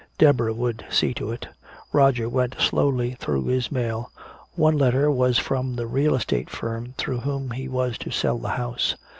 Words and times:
Deborah 0.17 0.51
would 0.55 0.83
see 0.89 1.13
to 1.13 1.31
it.... 1.31 1.47
Roger 1.93 2.27
went 2.27 2.55
slowly 2.59 3.11
through 3.19 3.45
his 3.45 3.71
mail. 3.71 4.11
One 4.55 4.75
letter 4.75 5.11
was 5.11 5.37
from 5.37 5.75
the 5.75 5.85
real 5.85 6.15
estate 6.15 6.49
firm 6.49 6.95
through 6.97 7.19
whom 7.19 7.51
he 7.51 7.67
was 7.69 7.99
to 7.99 8.09
sell 8.09 8.39
the 8.39 8.49
house. 8.49 8.95